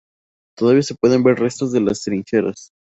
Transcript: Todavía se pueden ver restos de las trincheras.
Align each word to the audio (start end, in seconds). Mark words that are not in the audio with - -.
Todavía 0.57 0.81
se 0.81 0.95
pueden 0.95 1.21
ver 1.21 1.37
restos 1.37 1.71
de 1.71 1.79
las 1.81 2.01
trincheras. 2.01 2.71